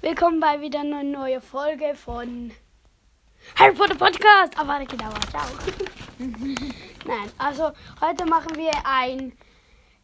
Willkommen 0.00 0.38
bei 0.38 0.60
wieder 0.60 0.78
einer 0.78 1.02
neuen 1.02 1.42
Folge 1.42 1.92
von 1.96 2.52
Harry 3.56 3.74
Potter 3.74 3.96
Podcast. 3.96 4.52
Ah, 4.56 4.64
warte, 4.64 4.86
genau, 4.86 5.10
ciao. 5.28 5.44
Nein, 7.04 7.32
also 7.36 7.72
heute 8.00 8.24
machen 8.24 8.54
wir 8.54 8.70
ein 8.84 9.36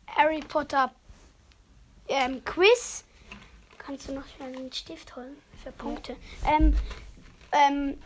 Harry 0.08 0.40
Potter 0.40 0.92
ähm, 2.08 2.44
Quiz. 2.44 3.04
Kannst 3.78 4.08
du 4.08 4.14
noch 4.14 4.26
schnell 4.26 4.56
einen 4.56 4.72
Stift 4.72 5.14
holen 5.14 5.36
für 5.62 5.70
Punkte? 5.70 6.16
Ähm, 6.44 6.76
ähm, 7.52 7.96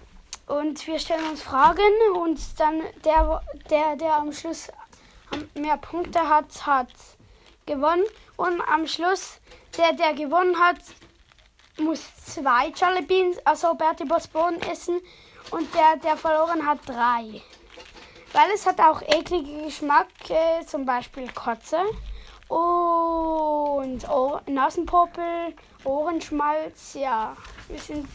und 0.47 0.87
wir 0.87 0.99
stellen 0.99 1.27
uns 1.31 1.41
Fragen 1.41 1.81
und 2.17 2.39
dann 2.61 2.83
der, 3.03 3.43
der, 3.71 3.97
der 3.97 4.15
am 4.15 4.31
Schluss 4.31 4.71
mehr 5.55 5.79
Punkte 5.79 6.29
hat, 6.29 6.67
hat 6.67 6.93
gewonnen. 7.65 8.05
Und 8.37 8.61
am 8.61 8.87
Schluss, 8.87 9.41
der, 9.79 9.95
der 9.95 10.13
gewonnen 10.13 10.59
hat, 10.59 10.81
muss 11.81 12.03
zwei 12.25 12.71
Charlie 12.71 13.03
Beans, 13.03 13.39
also 13.45 13.75
Bertie 13.75 14.05
Boss 14.05 14.27
Bohnen 14.27 14.61
essen 14.63 15.01
und 15.51 15.73
der, 15.75 15.97
der 15.97 16.17
verloren 16.17 16.65
hat, 16.67 16.79
drei. 16.87 17.43
Weil 18.33 18.51
es 18.55 18.67
hat 18.67 18.81
auch 18.81 19.01
eklige 19.03 19.65
Geschmack, 19.65 20.09
äh, 20.29 20.65
zum 20.67 20.85
Beispiel 20.85 21.31
Kotze 21.33 21.79
und 22.49 24.09
Ohr 24.09 24.43
Nasenpopel, 24.47 25.55
Ohrenschmalz, 25.85 26.95
ja. 26.95 27.37
Wir 27.69 27.79
sind. 27.79 28.09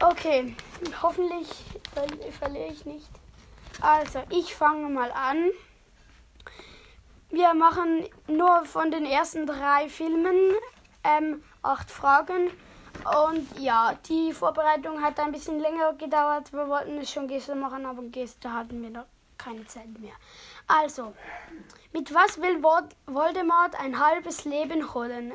Okay, 0.00 0.56
hoffentlich 1.02 1.48
ver 1.94 2.06
verliere 2.38 2.68
ich 2.68 2.84
nicht. 2.84 3.08
Also, 3.80 4.22
ich 4.30 4.54
fange 4.54 4.88
mal 4.88 5.10
an. 5.12 5.50
Wir 7.30 7.54
machen 7.54 8.06
nur 8.26 8.64
von 8.64 8.90
den 8.90 9.06
ersten 9.06 9.46
drei 9.46 9.88
Filmen 9.88 10.54
ähm, 11.02 11.42
acht 11.64 11.90
Fragen. 11.90 12.50
Und 13.28 13.58
ja, 13.58 13.98
die 14.08 14.32
Vorbereitung 14.32 15.02
hat 15.02 15.18
ein 15.18 15.32
bisschen 15.32 15.58
länger 15.58 15.94
gedauert. 15.94 16.52
Wir 16.52 16.68
wollten 16.68 16.98
es 16.98 17.10
schon 17.10 17.28
gestern 17.28 17.60
machen, 17.60 17.84
aber 17.86 18.02
gestern 18.02 18.54
hatten 18.54 18.82
wir 18.82 18.90
noch 18.90 19.06
keine 19.36 19.66
Zeit 19.66 19.98
mehr. 19.98 20.14
Also, 20.66 21.14
mit 21.92 22.14
was 22.14 22.40
will 22.40 22.62
Voldemort 22.62 23.78
ein 23.78 23.98
halbes 23.98 24.44
Leben 24.44 24.94
holen? 24.94 25.34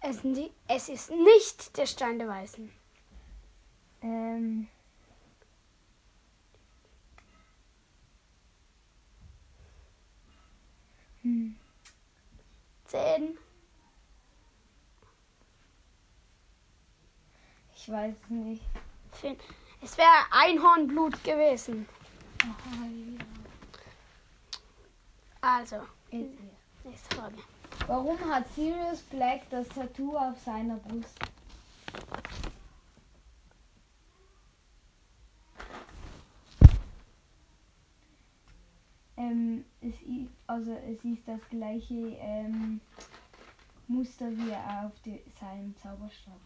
Es, 0.00 0.88
ist 0.88 1.10
nicht 1.10 1.76
der 1.76 1.86
Stein 1.86 2.18
der 2.18 2.28
Weisen. 2.28 2.72
Ähm. 4.02 4.68
Hm. 11.22 11.56
Zehn. 12.86 13.38
Ich 17.82 17.90
weiß 17.90 18.14
es 18.14 18.28
nicht. 18.30 18.62
Es 19.80 19.96
wäre 19.96 20.08
Einhornblut 20.30 21.24
gewesen. 21.24 21.88
Aha, 22.42 22.84
ja. 22.84 23.24
Also, 25.40 25.76
nächste 26.10 27.16
Frage. 27.16 27.36
Warum 27.86 28.18
hat 28.30 28.46
Sirius 28.54 29.00
Black 29.04 29.48
das 29.48 29.66
Tattoo 29.68 30.14
auf 30.14 30.38
seiner 30.40 30.76
Brust? 30.76 31.18
Ähm, 39.16 39.64
es, 39.80 39.94
also 40.46 40.72
es 40.74 41.02
ist 41.02 41.26
das 41.26 41.40
gleiche 41.48 41.94
ähm, 42.20 42.82
Muster 43.88 44.30
wie 44.32 44.52
auf 44.52 44.92
die, 45.02 45.22
seinem 45.40 45.74
Zauberstab. 45.78 46.38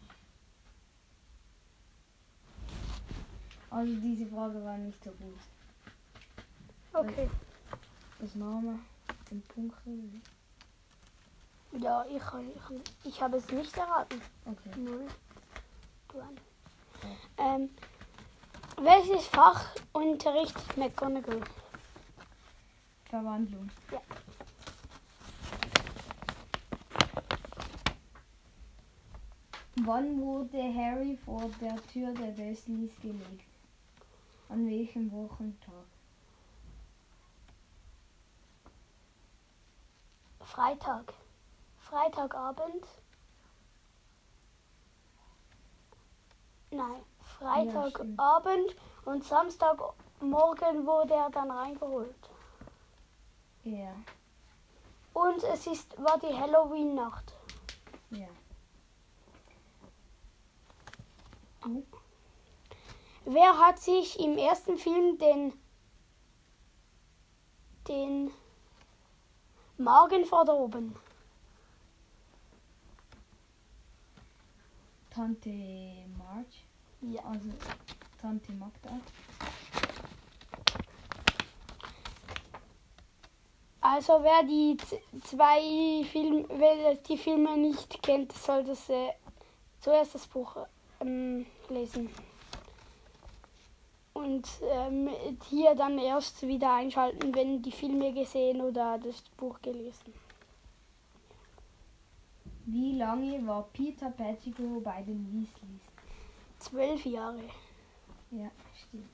Also 3.75 3.93
diese 3.95 4.25
Frage 4.27 4.63
war 4.63 4.77
nicht 4.77 5.03
so 5.03 5.09
gut. 5.11 5.37
Okay. 6.93 7.29
Machen 8.35 8.63
wir? 8.63 8.79
Den 9.29 9.41
Punkt? 9.41 9.75
Ja, 11.73 12.05
ich, 12.05 12.21
ich, 12.55 13.05
ich 13.11 13.21
habe 13.21 13.35
es 13.35 13.51
nicht 13.51 13.75
erraten. 13.75 14.21
Okay. 14.45 14.79
Null. 14.79 15.07
Ähm, 17.37 17.69
welches 18.81 19.27
Fach 19.27 19.75
unterrichtet 19.91 20.77
McGonagall? 20.77 21.41
Verwandlung. 23.09 23.69
Ja. 23.91 24.01
Wann 29.83 30.21
wurde 30.21 30.63
Harry 30.73 31.17
vor 31.25 31.51
der 31.59 31.75
Tür 31.91 32.13
der 32.13 32.31
Dursleys 32.31 32.95
gelegt? 33.01 33.44
An 34.49 34.67
welchem 34.67 35.11
Wochentag? 35.11 35.85
Freitag. 40.39 41.13
Freitagabend. 41.79 42.85
Nein, 46.71 47.03
Freitagabend 47.37 48.71
ja, 48.71 49.11
und 49.11 49.23
Samstagmorgen 49.23 50.85
wurde 50.85 51.13
er 51.13 51.29
dann 51.29 51.51
reingeholt. 51.51 52.29
Ja. 53.63 53.95
Und 55.13 55.43
es 55.43 55.67
ist 55.67 55.97
war 55.97 56.19
die 56.19 56.33
Halloween-Nacht. 56.33 57.33
Ja. 58.11 58.27
Oh. 61.65 61.94
Wer 63.27 63.57
hat 63.57 63.79
sich 63.79 64.19
im 64.19 64.37
ersten 64.37 64.77
Film 64.77 65.17
den, 65.17 65.51
den 67.87 68.31
Magen 69.77 70.25
verdorben? 70.25 70.95
Tante 75.09 75.49
Marge? 76.19 76.45
Ja. 77.01 77.23
Also 77.23 77.49
Tante 78.21 78.51
Magda. 78.51 78.99
Also 83.81 84.21
wer 84.21 84.43
die 84.43 84.77
zwei 85.23 86.05
Filme, 86.11 86.45
wer 86.49 86.93
die 86.95 87.17
Filme 87.17 87.57
nicht 87.57 88.03
kennt, 88.03 88.33
sollte 88.33 88.71
äh, 88.93 89.13
zuerst 89.79 90.13
das 90.13 90.27
Buch 90.27 90.57
ähm, 90.99 91.47
lesen 91.69 92.11
und 94.15 94.47
ähm, 94.71 95.09
hier 95.49 95.75
dann 95.75 95.99
erst 95.99 96.41
wieder 96.47 96.73
einschalten, 96.73 97.35
wenn 97.35 97.61
die 97.61 97.71
Filme 97.71 98.13
gesehen 98.13 98.61
oder 98.61 98.97
das 98.97 99.21
Buch 99.37 99.61
gelesen. 99.61 100.13
Wie 102.65 102.93
lange 102.93 103.45
war 103.45 103.63
Peter 103.73 104.09
Pettigrew 104.09 104.79
bei 104.79 105.01
den 105.03 105.27
Weasleys? 105.31 105.81
Zwölf 106.59 107.05
Jahre. 107.05 107.43
Ja, 108.31 108.49
stimmt. 108.73 109.09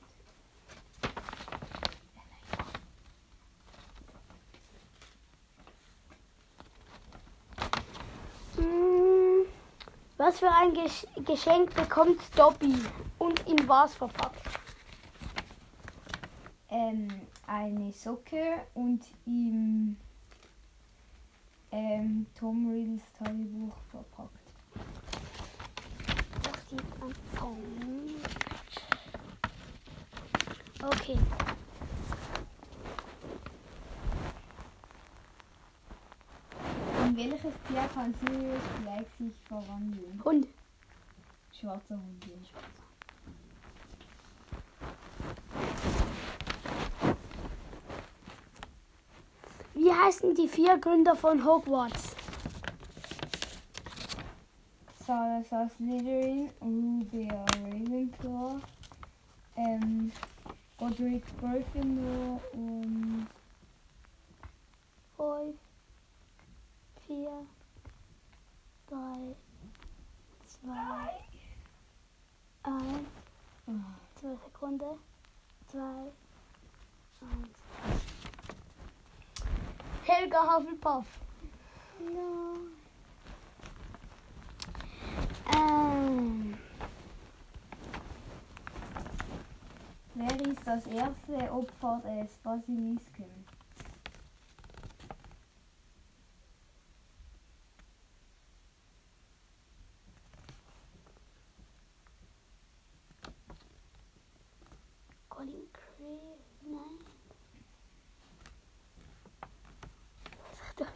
Hm, 8.56 9.46
was 10.16 10.38
für 10.38 10.50
ein 10.50 10.72
Geschenk 11.24 11.74
bekommt 11.74 12.20
Dobby 12.36 12.76
und 13.18 13.46
in 13.48 13.68
was 13.68 13.96
verpackt? 13.96 14.61
Ähm, 16.72 17.08
eine 17.46 17.92
Socke 17.92 18.62
und 18.72 19.04
im 19.26 19.96
ähm, 21.70 22.26
Tom 22.38 22.70
Riddles 22.70 23.02
Tagebuch 23.18 23.76
verpackt. 23.90 24.30
Das 26.42 26.68
sieht. 26.70 26.82
Okay. 30.82 31.18
In 37.04 37.16
welches 37.16 37.54
Tier 37.68 37.88
kann 37.94 38.14
Sirius 38.14 38.62
Black 38.82 39.06
sich 39.18 39.34
verwandeln? 39.46 40.22
Hund. 40.24 40.46
Schwarzer 41.52 41.96
Hund, 41.96 42.26
ja, 42.26 42.48
schwarzer. 42.48 42.81
heißen 50.02 50.34
die 50.34 50.48
vier 50.48 50.78
Gründer 50.78 51.14
von 51.14 51.44
Hogwarts? 51.44 52.16
Salazar 55.06 55.70
Slytherin, 55.70 56.50
Rubia 56.60 57.44
Ravenclaw, 57.56 58.60
ähm, 59.56 60.12
Godric 60.78 61.24
Gryffindor 61.38 62.40
und... 62.52 63.26
Fünf, 65.16 65.56
vier, 67.06 67.46
drei, 68.88 69.36
zwei, 70.46 71.10
eins, 72.64 73.08
ah. 73.68 73.70
zwei 74.16 74.36
Sekunde, 74.44 74.98
zwei, 75.68 76.10
eins. 77.20 78.11
Helga 80.04 80.38
Hufflepuff. 80.56 81.06
No. 82.00 82.56
Ähm. 85.54 86.58
Wer 90.14 90.40
ist 90.46 90.66
das 90.66 90.86
erste 90.86 91.52
Opfer 91.52 92.02
des 92.04 92.36
Basilisken? 92.38 93.44
Colin 105.28 105.66
Creed. 105.72 106.40
Nein. 106.62 106.98
Sag 110.52 110.76
doch. 110.76 110.86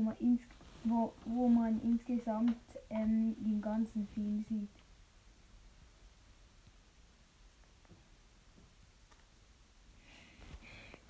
Wo 0.00 0.04
man, 0.04 0.16
ins, 0.16 0.40
wo, 0.84 1.12
wo 1.26 1.46
man 1.46 1.78
insgesamt 1.82 2.56
ähm, 2.88 3.36
den 3.38 3.60
ganzen 3.60 4.08
Film 4.14 4.42
sieht. 4.48 4.70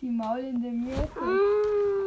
Die 0.01 0.11
maulende 0.11 0.73
Myrte. 0.73 1.21
Mm. 1.21 2.01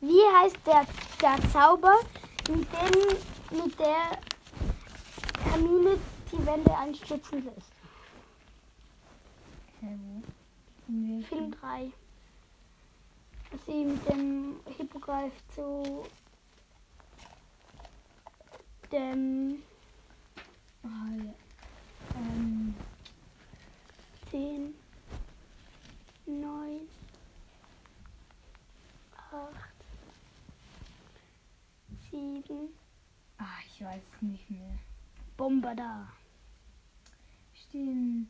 Wie 0.00 0.22
heißt 0.40 0.58
der, 0.64 0.86
der 1.20 1.50
Zauber, 1.50 1.98
mit 2.48 2.66
dem 2.72 3.58
mit 3.64 3.78
der 3.78 4.18
Hermine 5.44 5.98
die 6.32 6.46
Wände 6.46 6.76
einstürzen 6.76 7.44
lässt? 7.44 7.72
Nee. 10.86 11.22
Film 11.22 11.50
3. 11.52 11.92
Dass 13.50 13.66
sie 13.66 13.84
mit 13.84 14.08
dem 14.08 14.60
Hippogreif 14.76 15.32
zu 15.54 16.04
dem 18.90 19.62
Ah, 20.82 20.88
ja. 21.16 21.34
Ähm, 22.16 22.74
10, 24.30 24.74
9, 26.26 26.88
8, 29.30 29.67
7, 32.10 32.68
ah, 33.38 33.44
ich 33.66 33.84
weiß 33.84 34.02
es 34.14 34.22
nicht 34.22 34.50
mehr. 34.50 34.78
Bomber 35.36 35.74
da. 35.74 36.08
Stimmt. 37.54 38.28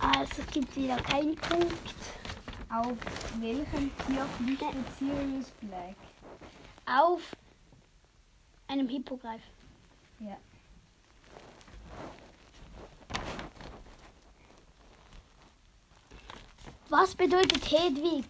Also 0.00 0.42
es 0.42 0.46
gibt 0.52 0.76
wieder 0.76 0.96
keinen 0.96 1.34
Punkt. 1.36 1.94
Auf 2.70 2.96
welchem 3.40 3.90
Tier 4.06 4.24
flüchtet 4.36 4.74
Sirius 4.98 5.50
Black? 5.60 5.96
Auf 6.86 7.36
einem 8.68 8.88
Hippogreif. 8.88 9.42
Ja. 10.20 10.36
Was 16.88 17.14
bedeutet 17.14 17.70
Hedwig? 17.70 18.26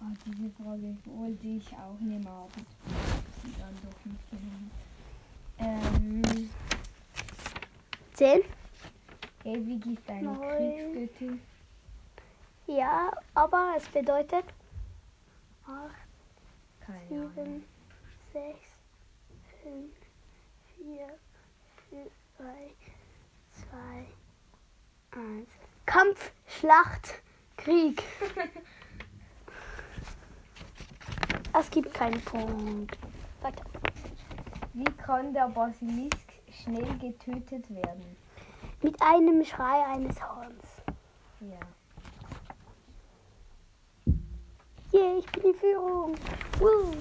Ah, 0.00 0.12
diese 0.24 0.48
Frage 0.50 0.96
wollte 1.06 1.46
ich 1.46 1.72
auch 1.72 1.98
nehmen, 1.98 2.26
aber 2.26 2.48
sie 3.42 3.52
dann 3.58 3.74
doch 3.82 4.04
nicht 4.04 4.30
genommen. 4.30 4.70
Ähm, 5.58 6.50
10? 8.14 8.42
Hedwig 9.42 9.86
ist 9.86 10.08
eine 10.08 10.22
Neun. 10.22 10.56
Kriegsgöttin. 10.56 11.40
Ja, 12.68 13.10
aber 13.34 13.74
es 13.76 13.88
bedeutet 13.88 14.44
8, 15.66 15.90
Keine 16.80 17.20
Ahnung. 17.22 17.32
7, 17.34 17.64
6, 18.32 18.58
5, 19.64 19.92
4, 20.76 21.08
3, 22.38 22.44
2, 25.12 25.20
1. 25.20 25.48
Kampf, 25.86 26.30
Schlacht, 26.46 27.20
Krieg. 27.56 28.02
Es 31.52 31.70
gibt 31.70 31.92
keinen 31.94 32.20
Punkt. 32.22 32.98
Weiter. 33.40 33.64
Wie 34.74 34.84
kann 34.84 35.32
der 35.32 35.48
Basilisk 35.48 36.32
schnell 36.62 36.98
getötet 36.98 37.68
werden? 37.70 38.16
Mit 38.82 39.00
einem 39.02 39.44
Schrei 39.44 39.84
eines 39.86 40.16
Horns. 40.22 40.82
Ja. 41.40 41.58
Yay, 44.92 45.18
ich 45.18 45.26
bin 45.32 45.42
in 45.44 45.54
Führung. 45.54 46.14
Woo. 46.58 46.94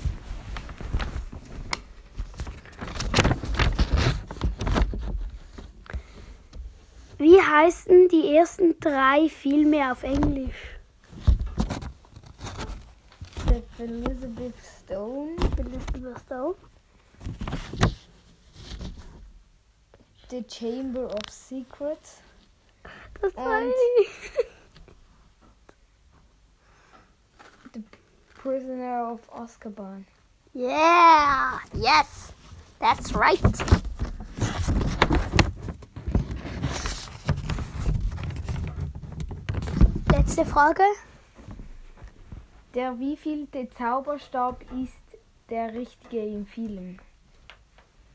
Wie 7.20 7.42
heißen 7.42 8.10
die 8.10 8.36
ersten 8.36 8.80
drei 8.80 9.28
Filme 9.30 9.92
auf 9.92 10.04
Englisch? 10.04 10.77
Elizabeth 13.80 14.56
Stone, 14.80 15.38
Elizabeth 15.58 16.20
Stone. 16.26 16.56
The 20.30 20.42
Chamber 20.44 21.06
of 21.06 21.30
Secrets, 21.30 22.22
Das 23.22 23.34
Und- 23.36 23.74
ich. 24.02 24.32
Prisoner 28.36 29.12
of 29.12 29.20
Azkaban. 29.32 30.06
Yeah, 30.54 31.60
yes, 31.74 32.32
that's 32.80 33.14
right. 33.14 33.42
Letzte 40.12 40.46
Frage. 40.46 40.84
Der 42.74 43.00
wievielte 43.00 43.70
Zauberstab 43.70 44.64
ist 44.74 45.18
der 45.50 45.74
richtige 45.74 46.20
im 46.26 46.46
Film? 46.46 47.00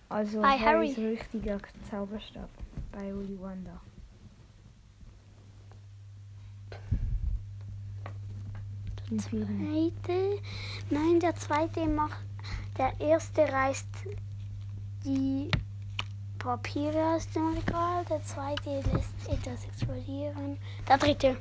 Also 0.09 0.43
Bei 0.43 0.59
Harrys 0.59 0.97
Harry. 0.97 1.09
richtiger 1.17 1.59
Zauberstab 1.91 2.51
bei. 2.93 3.09
Im 9.11 9.21
Film. 9.21 9.93
Zweite. 10.05 10.39
Nein, 10.91 11.21
der 11.21 11.35
zweite 11.37 11.87
macht. 11.87 12.25
Der 12.79 12.93
erste 13.01 13.43
reißt 13.43 13.87
die 15.05 15.51
Papiere 16.39 17.15
aus 17.17 17.29
dem 17.31 17.55
Regal. 17.55 18.05
Der 18.09 18.23
zweite 18.23 18.81
lässt 18.93 19.29
etwas 19.29 19.65
explodieren. 19.65 20.59
Der 20.89 20.99
dritte. 20.99 21.37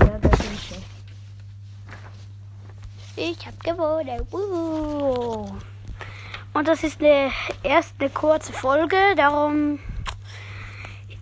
Ja, 0.00 0.06
der 0.06 0.18
dritte. 0.18 0.82
Ich 3.16 3.46
habe 3.46 3.56
gewonnen. 3.62 4.26
Woo. 4.30 5.56
Und 6.52 6.68
das 6.68 6.82
ist 6.82 7.00
eine, 7.00 7.30
erst 7.62 7.94
eine 7.98 8.10
kurze 8.10 8.52
Folge, 8.52 8.96
darum 9.16 9.78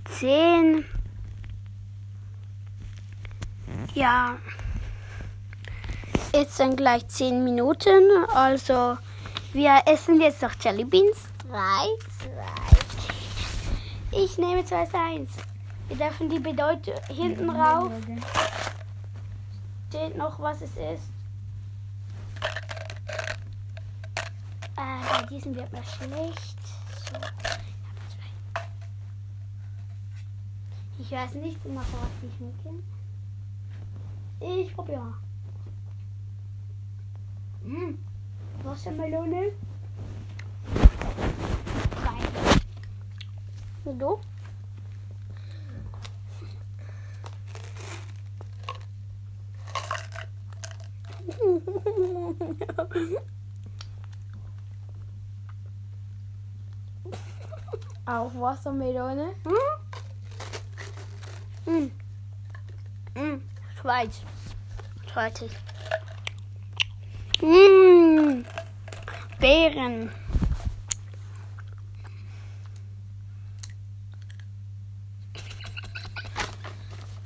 10. 0.05 0.85
Ja. 3.95 4.37
Jetzt 6.33 6.59
dann 6.61 6.77
gleich 6.77 7.07
10 7.09 7.45
Minuten. 7.45 8.03
Also, 8.35 8.97
wir 9.53 9.83
essen 9.87 10.21
jetzt 10.21 10.41
noch 10.43 10.53
Jelly 10.63 10.85
Beans. 10.85 11.19
3, 11.51 11.59
2. 14.11 14.23
Ich 14.23 14.39
nehme 14.39 14.65
2, 14.65 14.89
1. 14.95 15.31
Wir 15.89 15.97
dürfen 15.97 16.31
die 16.31 16.39
Bedeutung 16.39 16.95
hinten 17.09 17.51
rauf. 17.51 17.93
Steht 19.89 20.17
noch, 20.17 20.41
was 20.41 20.63
es 20.63 20.71
ist. 20.71 21.11
Äh, 24.83 25.01
bei 25.13 25.27
diesem 25.27 25.55
wird 25.55 25.73
mir 25.73 25.85
schlecht. 25.85 26.59
So. 27.07 27.17
ich. 30.99 31.07
Ich 31.07 31.13
weiß 31.13 31.35
nicht, 31.35 31.65
nach 31.67 31.83
was 31.83 32.11
die 32.21 32.31
schmecken. 32.37 32.83
Ich 34.41 34.75
probiere. 34.75 35.15
Mm. 37.63 37.95
Wassermelone. 38.65 39.53
Drei. 41.95 42.19
Und 43.85 43.99
du? 44.01 44.21
Auch 58.13 58.33
Wassermelone. 58.35 59.35
Hm? 61.65 61.91
Mm. 63.15 63.19
Mm. 63.19 63.43
Schweiz. 63.81 64.21
Schweizig. 65.11 65.51
Mm. 67.41 68.45
Beeren. 69.39 70.11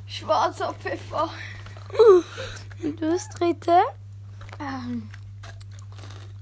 Schwarzer 0.07 0.73
Pfeffer. 0.75 1.31
Und 2.83 3.01
du 3.01 3.11
das 3.11 3.29
dritte? 3.31 3.81
Ähm. 4.59 5.11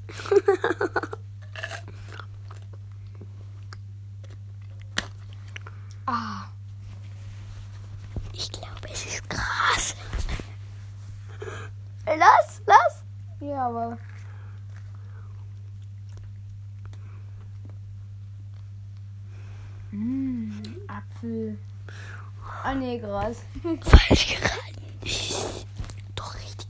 ah. 6.07 6.45
Ich 8.33 8.51
glaube, 8.51 8.89
es 8.93 9.07
ist 9.07 9.29
Gras. 9.29 9.95
Lass, 12.07 12.63
lass. 12.67 13.05
Ja, 13.41 13.67
aber. 13.69 13.99
Mm, 19.91 20.53
Apfel. 20.89 21.59
Ah, 22.63 22.75
nee, 22.75 22.99
Gras. 22.99 23.43
Falsch 23.83 24.37
geraten. 24.37 25.65
Doch 26.15 26.35
richtig. 26.35 26.69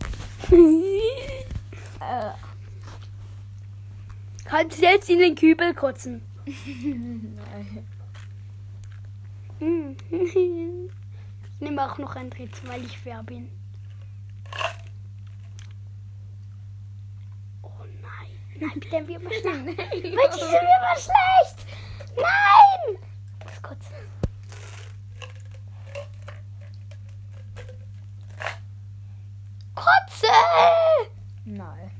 Äh, 2.00 2.32
Kannst 4.44 4.78
jetzt 4.78 5.08
in 5.08 5.18
den 5.18 5.34
Kübel 5.34 5.72
kotzen. 5.72 6.20
nein. 6.44 7.86
Ich 10.10 11.60
nehme 11.60 11.90
auch 11.90 11.96
noch 11.96 12.14
ein 12.14 12.28
drittes, 12.28 12.60
weil 12.66 12.84
ich 12.84 12.98
fair 12.98 13.22
bin. 13.22 13.48
Nein. 18.60 18.70
Nein, 18.70 18.80
bitte 18.80 19.08
wird 19.08 19.22
mal 19.22 19.32
schlecht. 19.32 19.46
Weil 19.46 20.30
die 20.30 20.40
sind 20.40 20.52
mal 20.80 20.96
schlecht. 20.96 21.66
Nein. 22.16 22.98
Das 23.40 23.62
kotzen. 23.62 23.96
Kotze. 29.74 30.32
Nein. 31.44 31.90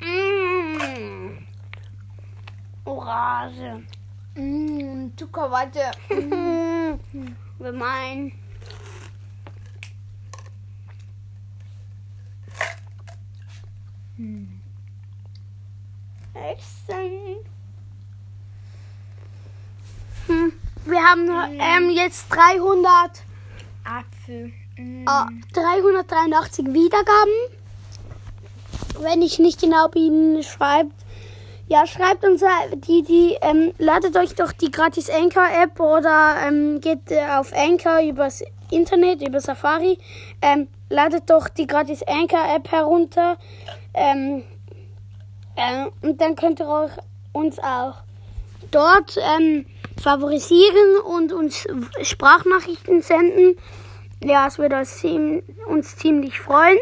Mm. 0.00 1.46
Orange. 2.84 3.86
Mm, 4.34 5.08
Zuckerwatte. 5.16 5.90
Wir 7.58 7.72
meinen. 7.72 8.32
Hm. 14.20 14.60
Hm. 20.26 20.52
Wir 20.84 21.00
haben 21.00 21.28
ähm, 21.58 21.90
jetzt 21.90 22.26
300, 22.28 23.22
Apfel. 23.82 24.52
Mm. 24.76 25.06
äh, 25.06 25.52
383 25.54 26.66
Wiedergaben. 26.66 27.32
Wenn 29.00 29.22
ich 29.22 29.38
nicht 29.38 29.58
genau 29.58 29.88
bin, 29.88 30.42
schreibt. 30.42 30.92
Ja, 31.68 31.86
schreibt 31.86 32.22
uns 32.24 32.42
äh, 32.42 32.46
die, 32.74 33.02
die, 33.02 33.38
ähm, 33.40 33.72
ladet 33.78 34.16
euch 34.16 34.34
doch 34.34 34.52
die 34.52 34.70
gratis 34.70 35.08
Anchor 35.08 35.48
App 35.62 35.80
oder 35.80 36.36
ähm, 36.46 36.80
geht 36.82 37.10
äh, 37.10 37.26
auf 37.38 37.54
Anchor 37.54 38.02
übers 38.02 38.42
Internet, 38.70 39.26
über 39.26 39.40
Safari. 39.40 39.98
Ähm, 40.42 40.68
ladet 40.90 41.30
doch 41.30 41.48
die 41.48 41.66
gratis 41.66 42.02
Anchor 42.02 42.44
App 42.54 42.70
herunter. 42.70 43.38
Ähm, 43.94 44.44
äh, 45.56 45.86
und 46.06 46.20
dann 46.20 46.36
könnt 46.36 46.60
ihr 46.60 46.90
uns 47.32 47.58
auch 47.58 48.02
dort 48.70 49.18
ähm, 49.18 49.66
favorisieren 50.00 51.00
und 51.04 51.32
uns 51.32 51.66
Sprachnachrichten 52.02 53.02
senden. 53.02 53.56
Ja, 54.22 54.46
es 54.46 54.58
würde 54.58 54.78
uns, 54.78 55.02
ziem- 55.02 55.42
uns 55.66 55.96
ziemlich 55.96 56.38
freuen. 56.38 56.78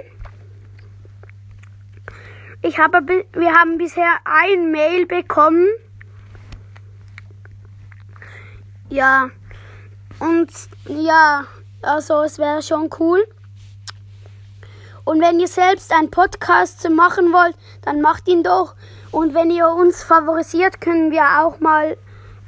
Ich 2.63 2.79
habe, 2.79 2.99
wir 3.33 3.53
haben 3.55 3.79
bisher 3.79 4.11
ein 4.25 4.71
Mail 4.73 5.07
bekommen. 5.07 5.69
Ja, 8.91 9.31
und 10.19 10.51
ja, 10.89 11.47
also 11.83 12.23
es 12.23 12.39
wäre 12.39 12.63
schon 12.63 12.91
cool. 12.99 13.25
Und 15.09 15.21
wenn 15.23 15.41
ihr 15.41 15.49
selbst 15.49 15.91
einen 15.93 16.11
Podcast 16.11 16.87
machen 16.91 17.33
wollt, 17.33 17.57
dann 17.83 18.03
macht 18.03 18.29
ihn 18.29 18.43
doch. 18.43 18.75
Und 19.11 19.35
wenn 19.35 19.51
ihr 19.51 19.67
uns 19.71 20.03
favorisiert, 20.03 20.83
können 20.83 21.11
wir 21.11 21.23
auch 21.43 21.61
mal, 21.61 21.97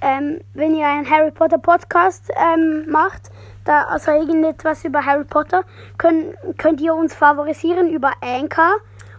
ähm, 0.02 0.40
wenn 0.52 0.74
ihr 0.74 0.86
einen 0.86 1.08
Harry 1.08 1.30
Potter 1.30 1.56
Podcast 1.58 2.30
ähm, 2.36 2.84
macht, 2.90 3.30
da, 3.64 3.84
also 3.84 4.10
irgendetwas 4.10 4.84
über 4.84 5.04
Harry 5.06 5.24
Potter, 5.24 5.64
können, 5.96 6.34
könnt 6.58 6.82
ihr 6.82 6.94
uns 6.94 7.14
favorisieren 7.14 7.88
über 7.88 8.12
Anchor. 8.20 8.74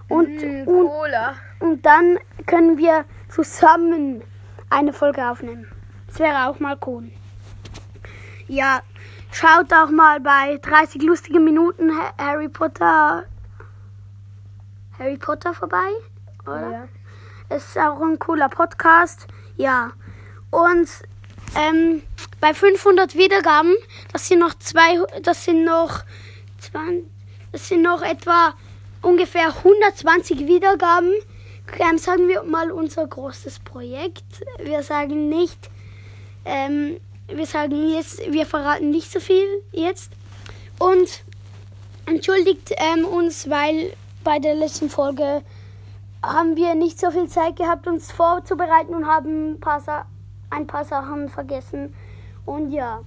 Und, 0.08 0.30
Mm, 0.42 0.68
und, 0.68 0.88
Cola. 0.90 1.34
und 1.62 1.84
dann 1.86 2.20
können 2.46 2.78
wir 2.78 3.06
zusammen 3.30 4.22
eine 4.70 4.94
Folge 4.94 5.26
aufnehmen. 5.28 5.68
Das 6.08 6.20
wäre 6.20 6.48
auch 6.48 6.60
mal 6.60 6.78
cool. 6.86 7.06
Ja, 8.48 8.82
schaut 9.32 9.74
auch 9.74 9.90
mal 9.90 10.20
bei 10.20 10.58
30 10.62 11.02
lustige 11.04 11.40
Minuten 11.40 11.92
Ha- 11.98 12.14
Harry 12.20 12.50
Potter 12.50 13.24
Harry 15.02 15.18
Potter 15.18 15.52
vorbei, 15.54 15.90
oder? 16.44 16.72
Ja. 16.72 16.88
Es 17.50 17.70
ist 17.70 17.78
auch 17.78 18.00
ein 18.02 18.20
cooler 18.20 18.50
Podcast. 18.50 19.26
Ja. 19.58 19.94
Und 20.52 20.88
ähm, 21.56 22.04
bei 22.40 22.54
500 22.54 23.16
Wiedergaben, 23.16 23.76
das 24.14 24.28
sind 24.28 24.40
noch 24.40 24.54
zwei, 24.60 25.00
das 25.24 25.44
sind 25.44 25.66
noch, 25.66 26.04
das 27.52 27.68
sind 27.68 27.82
noch 27.82 28.04
etwa 28.04 28.54
ungefähr 29.02 29.48
120 29.48 30.48
Wiedergaben. 30.48 31.14
Ähm, 31.80 31.98
sagen 31.98 32.28
wir 32.28 32.44
mal 32.44 32.72
unser 32.72 33.08
großes 33.08 33.60
Projekt. 33.60 34.46
Wir 34.60 34.84
sagen 34.84 35.30
nicht, 35.30 35.72
ähm, 36.46 37.00
wir 37.28 37.48
sagen 37.48 37.90
jetzt, 37.90 38.20
wir 38.32 38.46
verraten 38.46 38.92
nicht 38.92 39.12
so 39.12 39.20
viel 39.20 39.48
jetzt. 39.72 40.12
Und 40.78 41.24
entschuldigt 42.06 42.72
ähm, 42.78 43.06
uns, 43.06 43.50
weil 43.50 43.94
bei 44.24 44.40
der 44.40 44.56
letzten 44.56 44.90
Folge 44.90 45.44
haben 46.24 46.56
wir 46.56 46.76
nicht 46.76 47.00
so 47.00 47.10
viel 47.12 47.28
Zeit 47.28 47.56
gehabt, 47.56 47.88
uns 47.88 48.12
vorzubereiten 48.12 48.94
und 48.94 49.08
haben 49.08 49.54
ein 49.54 49.60
paar, 49.60 50.06
ein 50.50 50.68
paar 50.68 50.86
Sachen 50.86 51.30
vergessen. 51.30 51.96
Und 52.46 52.72
ja, 52.72 53.02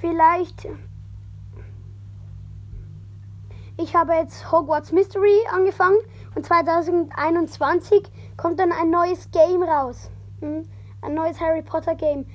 vielleicht. 0.00 0.68
Ich 3.78 3.94
habe 3.94 4.12
jetzt 4.14 4.50
Hogwarts 4.52 4.92
Mystery 4.92 5.36
angefangen 5.52 5.98
und 6.34 6.46
2021 6.46 8.02
kommt 8.36 8.60
dann 8.60 8.72
ein 8.72 8.90
neues 8.90 9.30
Game 9.30 9.62
raus. 9.62 10.10
Hm? 10.40 10.68
Ein 11.02 11.14
neues 11.14 11.40
Harry 11.40 11.62
Potter 11.62 11.94
Game. 11.94 12.26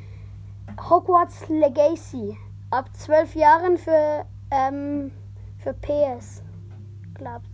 Hogwarts 0.89 1.47
Legacy. 1.47 2.37
Ab 2.69 2.89
12 2.93 3.35
Jahren 3.35 3.77
für, 3.77 4.25
ähm, 4.51 5.11
für 5.59 5.73
PS. 5.73 6.43
Glaubt. 7.17 7.45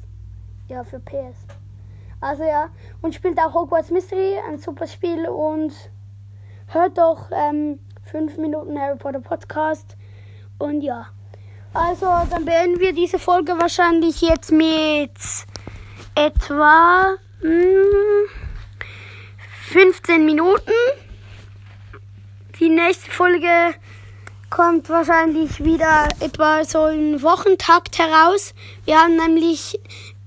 Ja, 0.67 0.84
für 0.84 1.00
PS. 1.00 1.48
Also 2.20 2.43
ja, 2.43 2.70
und 3.01 3.15
spielt 3.15 3.39
auch 3.39 3.53
Hogwarts 3.53 3.91
Mystery, 3.91 4.38
ein 4.48 4.58
super 4.58 4.88
Spiel 4.88 5.27
und 5.27 5.74
hört 6.67 6.98
doch 6.98 7.29
ähm, 7.32 7.79
5 8.05 8.38
Minuten 8.38 8.79
Harry 8.79 8.98
Potter 8.98 9.20
Podcast. 9.20 9.96
Und 10.58 10.82
ja, 10.82 11.08
also 11.74 12.05
dann 12.29 12.46
beenden 12.46 12.79
wir 12.79 12.93
diese 12.93 13.20
Folge 13.20 13.53
wahrscheinlich 13.60 14.22
jetzt 14.22 14.51
mit 14.51 15.12
etwa 16.15 17.15
hm, 17.41 18.27
15 19.67 20.25
Minuten. 20.25 20.72
Die 22.60 22.70
nächste 22.70 23.12
Folge 23.12 23.75
kommt 24.53 24.88
wahrscheinlich 24.88 25.63
wieder 25.63 26.07
etwa 26.19 26.63
so 26.63 26.86
im 26.86 27.24
Wochentakt 27.24 27.98
heraus. 27.98 28.53
Wir 28.86 29.00
haben 29.00 29.15
nämlich 29.15 29.79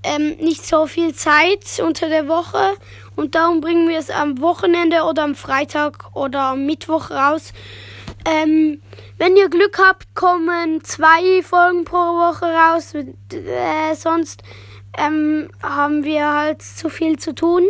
ähm, 0.03 0.35
nicht 0.41 0.65
so 0.65 0.85
viel 0.85 1.15
Zeit 1.15 1.79
unter 1.81 2.09
der 2.09 2.27
Woche 2.27 2.73
und 3.15 3.35
darum 3.35 3.61
bringen 3.61 3.87
wir 3.87 3.97
es 3.97 4.09
am 4.09 4.41
Wochenende 4.41 5.03
oder 5.03 5.23
am 5.23 5.33
Freitag 5.33 6.13
oder 6.13 6.41
am 6.41 6.65
Mittwoch 6.65 7.09
raus. 7.09 7.53
Ähm, 8.25 8.81
wenn 9.17 9.37
ihr 9.37 9.47
Glück 9.49 9.79
habt, 9.79 10.13
kommen 10.13 10.83
zwei 10.83 11.41
Folgen 11.41 11.85
pro 11.85 11.95
Woche 11.95 12.47
raus. 12.47 12.95
Äh, 12.95 13.95
sonst 13.95 14.43
ähm, 14.97 15.47
haben 15.63 16.03
wir 16.03 16.33
halt 16.33 16.61
zu 16.61 16.89
viel 16.89 17.17
zu 17.17 17.33
tun. 17.33 17.63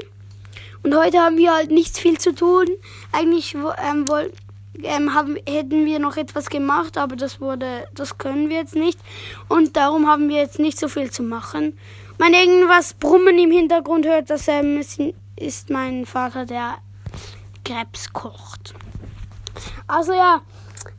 Und 0.82 0.96
heute 0.98 1.20
haben 1.20 1.38
wir 1.38 1.54
halt 1.54 1.70
nicht 1.70 2.00
viel 2.00 2.18
zu 2.18 2.34
tun. 2.34 2.66
Eigentlich 3.12 3.54
ähm, 3.54 4.08
woll, 4.08 4.32
ähm, 4.84 5.14
haben, 5.14 5.38
hätten 5.48 5.86
wir 5.86 6.00
noch 6.00 6.18
etwas 6.18 6.50
gemacht, 6.50 6.98
aber 6.98 7.16
das 7.16 7.40
wurde, 7.42 7.88
das 7.94 8.18
können 8.18 8.50
wir 8.50 8.58
jetzt 8.58 8.76
nicht. 8.76 9.00
Und 9.48 9.76
darum 9.78 10.08
haben 10.08 10.30
wir 10.30 10.38
jetzt 10.38 10.60
nicht 10.60 10.80
so 10.80 10.88
viel 10.88 11.12
zu 11.12 11.24
machen. 11.24 11.78
Wenn 12.18 12.34
irgendwas 12.34 12.94
Brummen 12.94 13.38
im 13.38 13.52
Hintergrund 13.52 14.06
hört, 14.06 14.30
das 14.30 14.48
ähm, 14.48 14.82
ist, 15.36 15.70
mein 15.70 16.06
Vater, 16.06 16.46
der 16.46 16.78
Krebs 17.64 18.12
kocht. 18.12 18.74
Also 19.88 20.14
ja, 20.14 20.42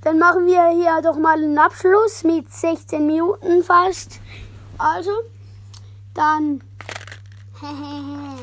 dann 0.03 0.19
machen 0.19 0.47
wir 0.47 0.71
hier 0.71 1.01
doch 1.03 1.19
mal 1.19 1.37
einen 1.37 1.59
Abschluss 1.59 2.25
mit 2.25 2.53
16 2.53 3.07
Minuten 3.07 3.63
fast. 3.65 4.21
Also, 4.79 5.11
dann 6.15 6.63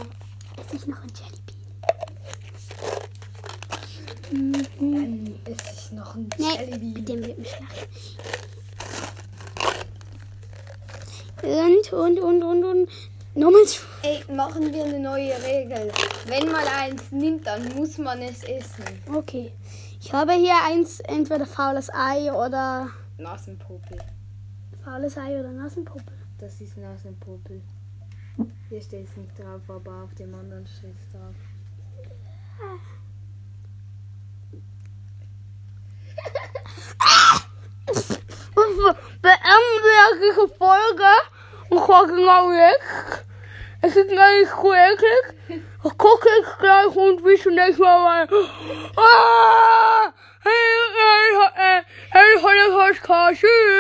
esse 0.58 0.76
ich 0.76 0.88
noch 0.88 1.02
ein 1.02 1.14
Jellybean. 4.32 5.36
Dann 5.44 5.54
esse 5.54 5.74
ich 5.74 5.92
noch 5.92 6.16
ein 6.16 6.30
Nee, 6.38 6.46
Jellybean. 6.58 6.94
mit 6.94 7.10
dem 7.10 7.26
wird 7.26 7.38
mich 7.40 7.50
schlachten. 7.50 7.86
Und, 11.44 11.94
und, 11.94 12.20
und, 12.20 12.44
und, 12.44 12.64
und. 12.64 12.90
Nochmal. 13.36 13.62
Ey, 14.04 14.24
machen 14.34 14.72
wir 14.74 14.86
eine 14.86 15.00
neue 15.00 15.34
Regel. 15.44 15.92
Wenn 16.26 16.52
man 16.52 16.66
eins 16.80 17.12
nimmt, 17.12 17.46
dann 17.46 17.76
muss 17.76 17.98
man 17.98 18.22
es 18.22 18.44
essen. 18.44 18.86
Okay. 19.14 19.52
Ich 20.02 20.14
habe 20.14 20.34
hier 20.34 20.54
eins, 20.66 21.00
entweder 21.02 21.46
faules 21.46 21.90
Ei 21.94 22.32
oder. 22.32 22.90
Nasenpopel. 23.18 23.98
Faules 24.84 25.18
Ei 25.18 25.40
oder 25.40 25.52
Nasenpuppe. 25.52 26.14
Das 26.38 26.62
ist 26.62 26.78
Nasenpopel. 26.78 27.62
Hier 28.70 28.82
steht 28.82 29.08
es 29.10 29.18
nicht 29.18 29.38
drauf, 29.38 29.62
aber 29.68 30.04
auf 30.04 30.14
dem 30.16 30.34
anderen 30.36 30.66
steht 30.68 30.96
es 30.96 31.12
drauf. 31.12 31.36
beendelijke 39.22 40.32
gevolgen. 40.34 41.24
gaan 41.70 42.08
nou 42.08 42.28
alweer. 42.28 42.80
Is 43.82 43.94
het 43.94 44.12
nou 44.12 44.40
niet 44.40 44.50
gewerkelijk? 44.50 45.34
Kok 45.96 46.24
ik 46.24 46.56
krijg 46.58 46.84
gewoon 46.84 47.20
wie 47.24 47.38
zo 47.38 47.50
maar. 48.04 48.28
meer. 48.30 48.50
Ah! 48.94 50.08
hey, 50.40 50.54
hey, 50.94 51.30
heel 51.30 51.50
hey, 51.54 51.78
eh, 51.78 51.84
heel 52.10 52.40
hey, 52.40 52.60
hey, 53.42 53.76